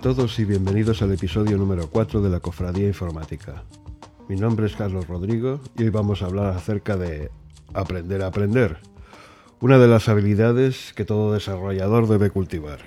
[0.00, 3.64] A todos y bienvenidos al episodio número 4 de la Cofradía Informática.
[4.30, 7.30] Mi nombre es Carlos Rodrigo y hoy vamos a hablar acerca de
[7.74, 8.78] aprender a aprender,
[9.60, 12.78] una de las habilidades que todo desarrollador debe cultivar.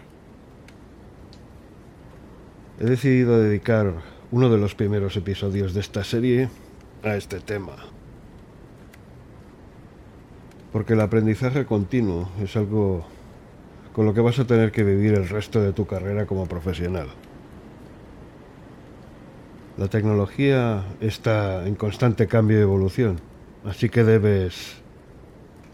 [2.79, 3.93] He decidido dedicar
[4.31, 6.49] uno de los primeros episodios de esta serie
[7.03, 7.75] a este tema.
[10.71, 13.05] Porque el aprendizaje continuo es algo
[13.93, 17.07] con lo que vas a tener que vivir el resto de tu carrera como profesional.
[19.77, 23.19] La tecnología está en constante cambio y evolución,
[23.65, 24.81] así que debes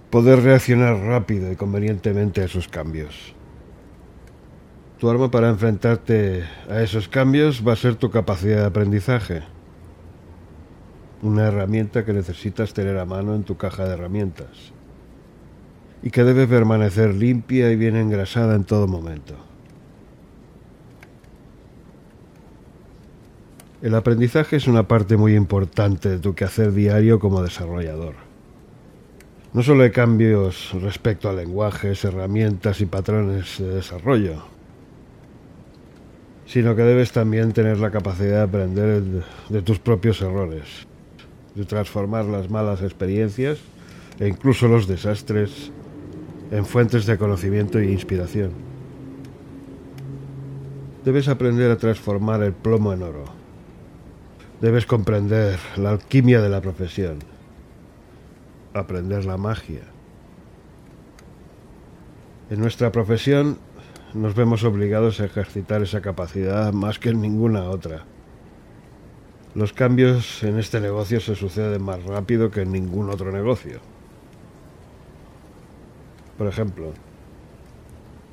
[0.10, 3.34] poder reaccionar rápido y convenientemente a esos cambios.
[5.00, 9.44] Tu arma para enfrentarte a esos cambios va a ser tu capacidad de aprendizaje.
[11.22, 14.74] Una herramienta que necesitas tener a mano en tu caja de herramientas.
[16.02, 19.36] Y que debe permanecer limpia y bien engrasada en todo momento.
[23.82, 28.16] El aprendizaje es una parte muy importante de tu quehacer diario como desarrollador.
[29.54, 34.44] No solo hay cambios respecto a lenguajes, herramientas y patrones de desarrollo,
[36.46, 39.02] sino que debes también tener la capacidad de aprender
[39.50, 40.88] de tus propios errores,
[41.56, 43.60] de transformar las malas experiencias
[44.20, 45.72] e incluso los desastres
[46.52, 48.52] en fuentes de conocimiento e inspiración.
[51.06, 53.26] Debes aprender a transformar el plomo en oro.
[54.62, 57.20] Debes comprender la alquimia de la profesión,
[58.74, 59.84] aprender la magia.
[62.50, 63.58] En nuestra profesión
[64.14, 68.06] nos vemos obligados a ejercitar esa capacidad más que en ninguna otra.
[69.56, 73.80] Los cambios en este negocio se suceden más rápido que en ningún otro negocio.
[76.40, 76.94] Por ejemplo,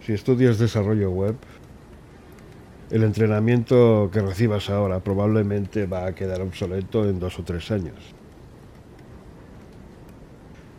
[0.01, 1.35] si estudias desarrollo web,
[2.93, 7.97] el entrenamiento que recibas ahora probablemente va a quedar obsoleto en dos o tres años.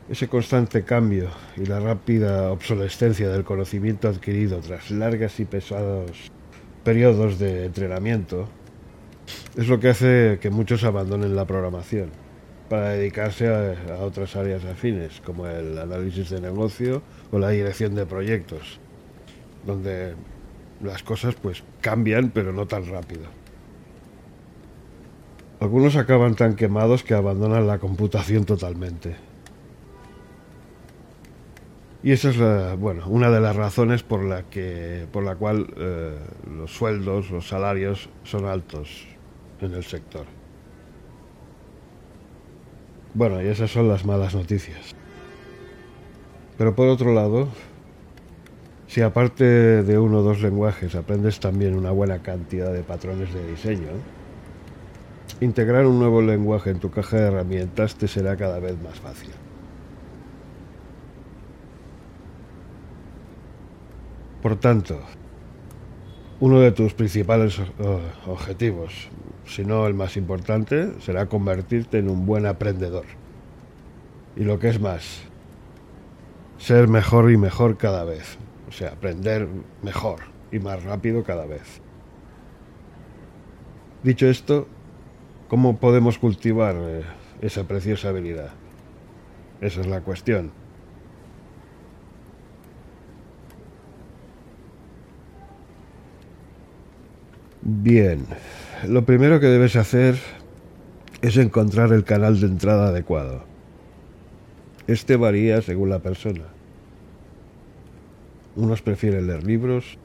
[0.08, 1.28] Ese constante cambio
[1.58, 6.32] y la rápida obsolescencia del conocimiento adquirido tras largas y pesados
[6.86, 8.48] periodos de entrenamiento
[9.58, 12.10] es lo que hace que muchos abandonen la programación
[12.70, 17.02] para dedicarse a, otras áreas afines como el análisis de negocio
[17.32, 18.80] o la dirección de proyectos,
[19.66, 20.16] donde
[20.82, 23.26] las cosas pues cambian pero no tan rápido.
[25.60, 29.16] Algunos acaban tan quemados que abandonan la computación totalmente.
[32.04, 36.16] Y esa es bueno, una de las razones por la que por la cual eh,
[36.56, 39.08] los sueldos, los salarios son altos
[39.62, 40.26] en el sector.
[43.14, 44.96] Bueno, y esas son las malas noticias.
[46.58, 47.50] Pero por otro lado,
[48.88, 49.44] si aparte
[49.84, 53.92] de uno o dos lenguajes aprendes también una buena cantidad de patrones de diseño,
[55.40, 59.30] integrar un nuevo lenguaje en tu caja de herramientas te será cada vez más fácil.
[64.42, 65.00] Por tanto,
[66.40, 67.60] uno de tus principales
[68.28, 69.10] objetivos,
[69.46, 73.06] si no el más importante, será convertirte en un buen aprendedor.
[74.36, 75.22] Y lo que es más,
[76.60, 78.38] ser mejor y mejor cada vez.
[78.68, 79.48] O sea, aprender
[79.82, 80.20] mejor
[80.52, 81.82] y más rápido cada vez.
[84.04, 84.68] Dicho esto,
[85.48, 87.02] ¿cómo podemos cultivar eh,
[87.42, 88.52] esa preciosa habilidad?
[89.60, 90.52] Esa es la cuestión.
[97.70, 98.26] Bien,
[98.88, 100.16] lo primero que debes hacer
[101.22, 103.44] es encontrar el canal de entrada adecuado.
[104.88, 106.46] Este varía según la persona.
[108.56, 109.98] Unos prefieren leer libros,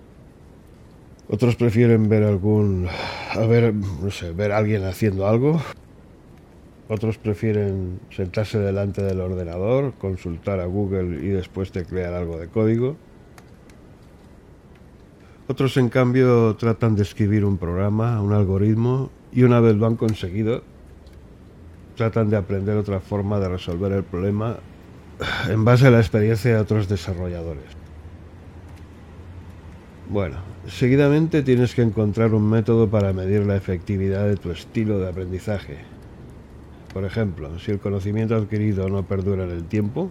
[1.28, 2.88] otros prefieren ver algún
[3.30, 5.62] a ver, no sé, ver a alguien haciendo algo.
[6.88, 12.96] Otros prefieren sentarse delante del ordenador, consultar a Google y después teclear algo de código.
[15.48, 19.96] Otros, en cambio, tratan de escribir un programa, un algoritmo, y una vez lo han
[19.96, 20.62] conseguido,
[21.96, 24.56] tratan de aprender otra forma de resolver el problema
[25.48, 27.64] en base a la experiencia de otros desarrolladores.
[30.10, 30.36] Bueno,
[30.66, 35.78] seguidamente tienes que encontrar un método para medir la efectividad de tu estilo de aprendizaje.
[36.92, 40.10] Por ejemplo, si el conocimiento adquirido no perdura en el tiempo,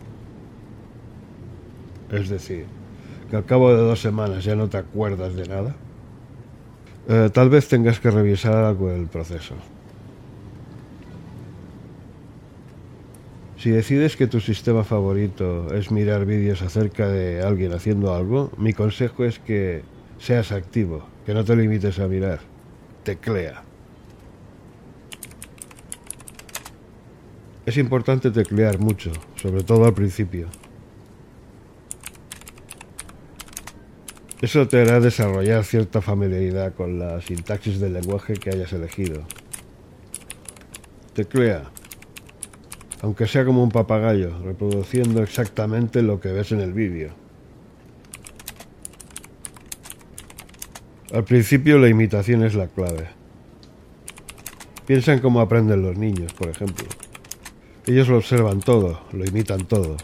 [2.09, 2.65] es decir,
[3.31, 5.73] que al cabo de dos semanas ya no te acuerdas de nada,
[7.07, 9.55] eh, tal vez tengas que revisar algo el proceso.
[13.57, 18.73] Si decides que tu sistema favorito es mirar vídeos acerca de alguien haciendo algo, mi
[18.73, 19.83] consejo es que
[20.19, 22.39] seas activo, que no te limites a mirar.
[23.03, 23.63] Teclea.
[27.65, 30.47] Es importante teclear mucho, sobre todo al principio.
[34.41, 39.21] Eso te hará desarrollar cierta familiaridad con la sintaxis del lenguaje que hayas elegido.
[41.13, 41.69] Teclea,
[43.03, 47.13] aunque sea como un papagayo, reproduciendo exactamente lo que ves en el vídeo.
[51.13, 53.09] Al principio la imitación es la clave.
[54.87, 56.87] Piensa en cómo aprenden los niños, por ejemplo.
[57.85, 59.97] Ellos lo observan todo, lo imitan todo.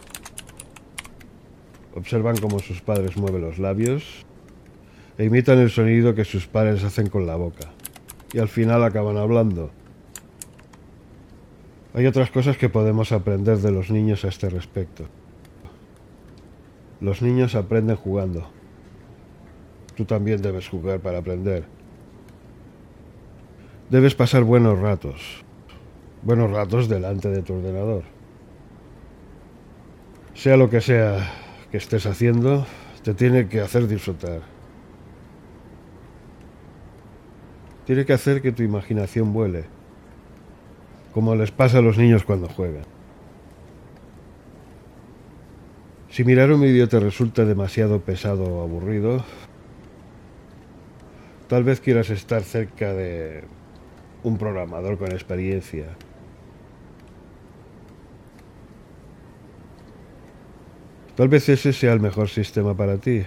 [1.98, 4.24] Observan cómo sus padres mueven los labios
[5.18, 7.72] e imitan el sonido que sus padres hacen con la boca.
[8.32, 9.72] Y al final acaban hablando.
[11.94, 15.06] Hay otras cosas que podemos aprender de los niños a este respecto.
[17.00, 18.48] Los niños aprenden jugando.
[19.96, 21.64] Tú también debes jugar para aprender.
[23.90, 25.44] Debes pasar buenos ratos,
[26.22, 28.04] buenos ratos delante de tu ordenador.
[30.34, 32.66] Sea lo que sea que estés haciendo,
[33.02, 34.40] te tiene que hacer disfrutar.
[37.86, 39.64] Tiene que hacer que tu imaginación vuele,
[41.12, 42.84] como les pasa a los niños cuando juegan.
[46.10, 49.24] Si mirar un vídeo te resulta demasiado pesado o aburrido,
[51.48, 53.44] tal vez quieras estar cerca de
[54.22, 55.86] un programador con experiencia
[61.18, 63.24] Tal vez ese sea el mejor sistema para ti,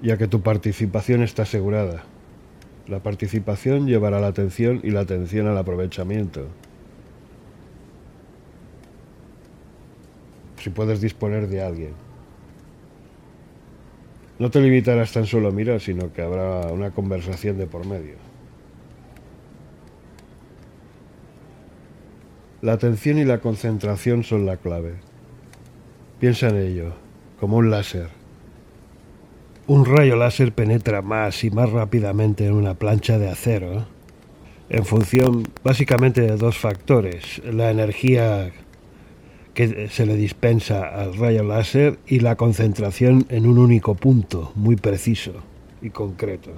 [0.00, 2.04] ya que tu participación está asegurada.
[2.86, 6.46] La participación llevará la atención y la atención al aprovechamiento.
[10.62, 11.94] Si puedes disponer de alguien.
[14.38, 18.14] No te limitarás tan solo a mirar, sino que habrá una conversación de por medio.
[22.62, 25.13] La atención y la concentración son la clave.
[26.24, 26.94] Piensa en ello,
[27.38, 28.08] como un láser.
[29.66, 33.84] Un rayo láser penetra más y más rápidamente en una plancha de acero,
[34.70, 38.52] en función básicamente de dos factores, la energía
[39.52, 44.76] que se le dispensa al rayo láser y la concentración en un único punto, muy
[44.76, 45.32] preciso
[45.82, 46.52] y concreto.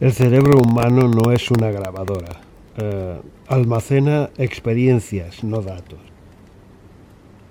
[0.00, 2.40] El cerebro humano no es una grabadora,
[2.78, 5.98] eh, almacena experiencias, no datos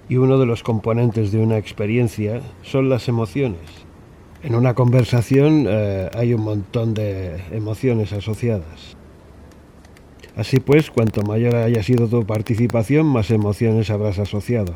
[0.09, 3.59] y uno de los componentes de una experiencia son las emociones.
[4.43, 8.95] En una conversación eh, hay un montón de emociones asociadas.
[10.35, 14.75] Así pues, cuanto mayor haya sido tu participación, más emociones habrás asociado.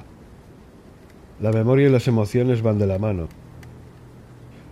[1.39, 3.27] La memoria y las emociones van de la mano.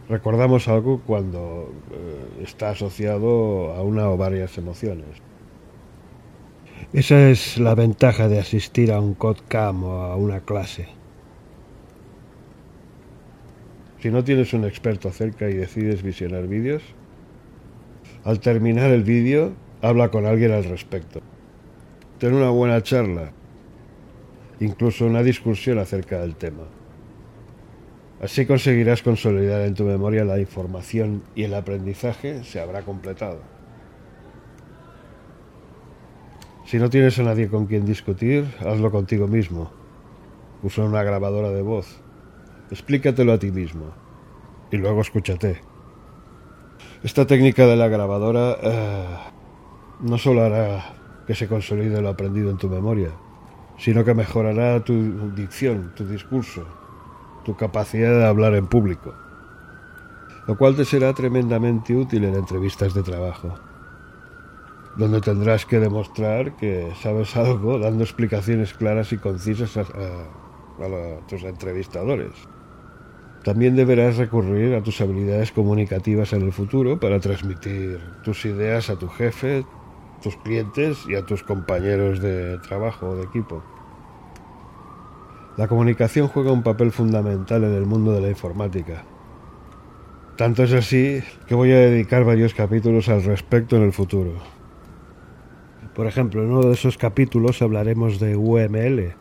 [0.09, 5.28] Recordamos algo cuando eh, está asociado a una o varias emociones.
[6.91, 10.87] Esa es la ventaja de asistir a un CODCAM o a una clase.
[13.99, 16.81] Si no tienes un experto cerca y decides visionar vídeos,
[18.23, 21.21] al terminar el vídeo, habla con alguien al respecto.
[22.17, 23.33] Ten una buena charla,
[24.59, 26.63] incluso una discusión acerca del tema.
[28.19, 33.58] Así conseguirás consolidar en tu memoria la información y el aprendizaje se habrá completado.
[36.69, 39.71] Si no tienes a nadie con quien discutir, hazlo contigo mismo.
[40.61, 41.99] Usa una grabadora de voz.
[42.69, 43.85] Explícatelo a ti mismo.
[44.69, 45.63] Y luego escúchate.
[47.01, 49.17] Esta técnica de la grabadora eh,
[50.01, 50.93] no solo hará
[51.25, 53.13] que se consolide lo aprendido en tu memoria,
[53.79, 56.67] sino que mejorará tu dicción, tu discurso,
[57.45, 59.15] tu capacidad de hablar en público,
[60.45, 63.55] lo cual te será tremendamente útil en entrevistas de trabajo
[64.99, 69.85] donde tendrás que demostrar que sabes algo dando explicaciones claras y concisas a,
[71.27, 72.31] tus entrevistadores.
[73.45, 78.97] También deberás recurrir a tus habilidades comunicativas en el futuro para transmitir tus ideas a
[78.97, 79.65] tu jefe,
[80.21, 83.63] tus clientes y a tus compañeros de trabajo o de equipo.
[85.55, 89.05] La comunicación juega un papel fundamental en el mundo de la informática.
[90.35, 94.58] Tanto es así que voy a dedicar varios capítulos al respecto en el futuro.
[95.99, 99.15] Por ejemplo, en uno de esos capítulos hablaremos de UML,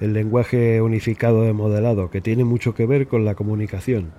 [0.00, 4.10] el lenguaje unificado de modelado, que tiene mucho que ver con la comunicación.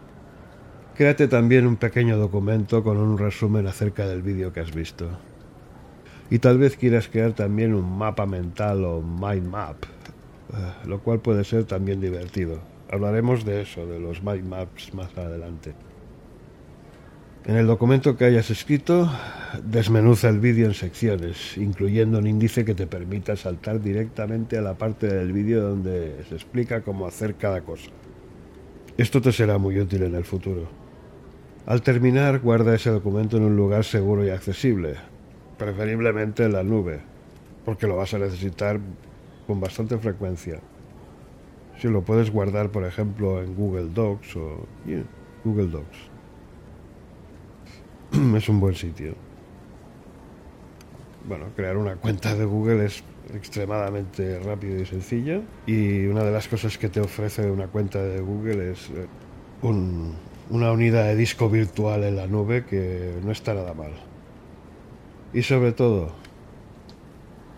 [0.96, 5.10] Créate también un pequeño documento con un resumen acerca del vídeo que has visto.
[6.29, 11.20] Y tal vez quieras crear también un mapa mental o mind map, eh, lo cual
[11.20, 12.62] puede ser también divertido.
[12.89, 15.74] Hablaremos de eso, de los mind maps más adelante.
[17.48, 19.08] En el documento que hayas escrito,
[19.64, 24.74] desmenuza el vídeo en secciones, incluyendo un índice que te permita saltar directamente a la
[24.74, 27.92] parte del vídeo donde se explica cómo hacer cada cosa.
[28.98, 30.68] Esto te será muy útil en el futuro.
[31.68, 34.96] Al terminar, guarda ese documento en un lugar seguro y accesible,
[35.60, 37.02] preferiblemente en la nube,
[37.64, 38.80] porque lo vas a necesitar
[39.46, 40.62] con bastante frecuencia.
[41.78, 44.66] Si lo puedes guardar, por ejemplo, en Google Docs o
[45.44, 46.15] Google Docs.
[48.36, 49.16] es un buen sitio.
[51.28, 55.42] Bueno, crear una cuenta de Google es extremadamente rápido y sencillo.
[55.66, 59.08] Y una de las cosas que te ofrece una cuenta de Google es eh,
[59.64, 63.92] una unidad de disco virtual en la nube que no está nada mal.
[65.34, 66.12] Y sobre todo,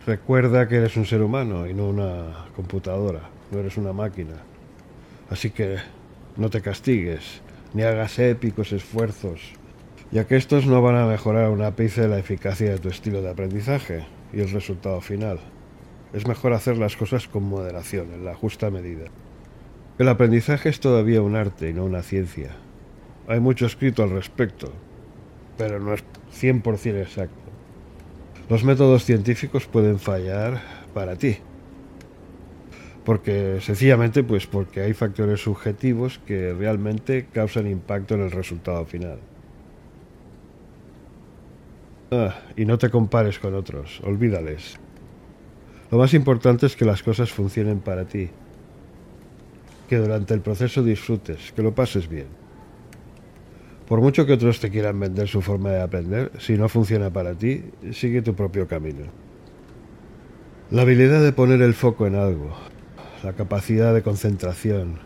[0.05, 4.35] recuerda que eres un ser humano y no una computadora, no eres una máquina.
[5.29, 5.77] Así que
[6.37, 7.41] no te castigues,
[7.73, 9.56] ni hagas épicos esfuerzos
[10.11, 13.29] ya que estos no van a mejorar un ápice la eficacia de tu estilo de
[13.29, 15.39] aprendizaje y el resultado final.
[16.13, 19.05] Es mejor hacer las cosas con moderación, en la justa medida.
[19.97, 22.51] El aprendizaje es todavía un arte y no una ciencia.
[23.27, 24.71] Hay mucho escrito al respecto,
[25.57, 26.03] pero no es
[26.39, 27.35] 100% exacto.
[28.49, 30.61] Los métodos científicos pueden fallar
[30.93, 31.37] para ti.
[33.03, 39.19] Porque sencillamente pues porque hay factores subjetivos que realmente causan impacto en el resultado final.
[42.09, 44.79] Ah, y no te compares con otros, olvídales.
[45.91, 48.29] Lo más importante es que las cosas funcionen para ti.
[49.89, 52.27] Que durante el proceso disfrutes, que lo pases bien.
[53.89, 57.33] Por mucho que otros te quieran vender su forma de aprender, si no funciona para
[57.33, 59.05] ti, sigue tu propio camino.
[60.71, 62.55] La habilidad de poner el foco en algo,
[63.21, 64.99] la capacidad de concentración,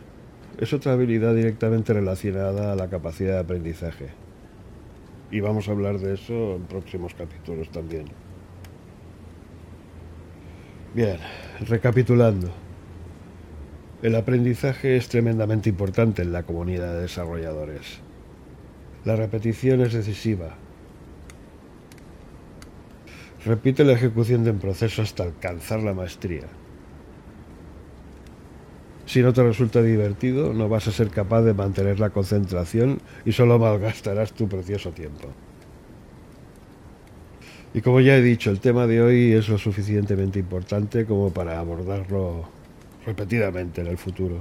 [0.59, 4.20] es otra habilidad directamente relacionada a la capacidad de aprendizaje
[5.31, 8.05] y vamos a hablar de eso en próximos capítulos también.
[10.93, 11.17] Bien,
[11.61, 12.51] recapitulando.
[14.01, 17.99] El aprendizaje es tremendamente importante en la comunidad de desarrolladores.
[19.05, 20.57] La repetición es decisiva.
[23.45, 26.47] Repite la ejecución de un proceso hasta alcanzar la maestría.
[29.05, 33.31] Si no te resulta divertido, no vas a ser capaz de mantener la concentración y
[33.31, 35.27] solo malgastarás tu precioso tiempo.
[37.73, 41.59] Y como ya he dicho, el tema de hoy es lo suficientemente importante como para
[41.59, 42.45] abordarlo
[43.05, 44.37] repetidamente en el futuro.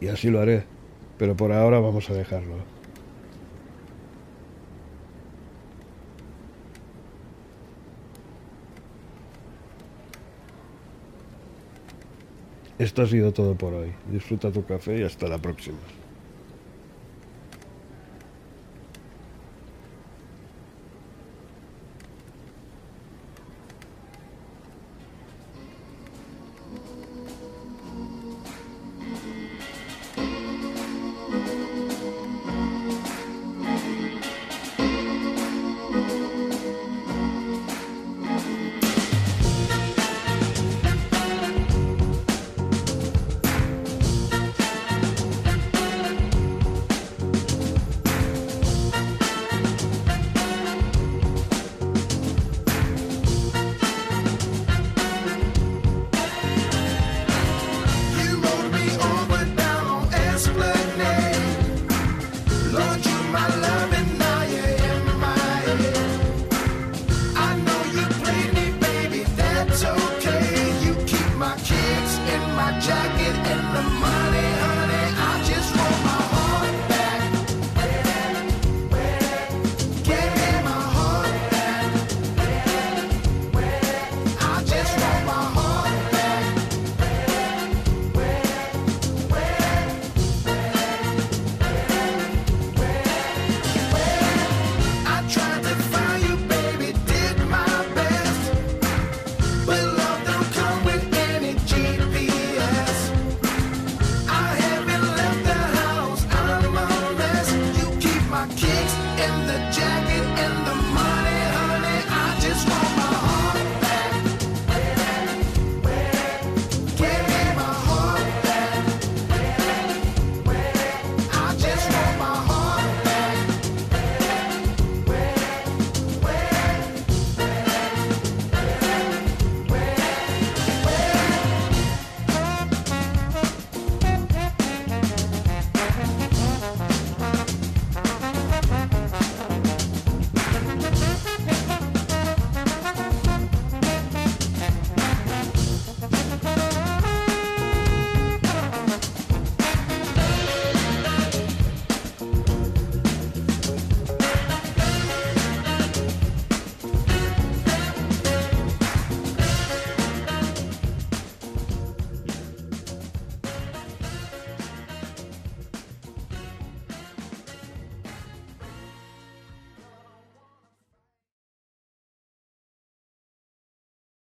[0.00, 0.64] Y así lo haré,
[1.18, 2.79] pero por ahora vamos a dejarlo.
[12.80, 13.92] Esto ha sido todo por hoy.
[14.10, 15.76] Disfruta tu café y hasta la próxima.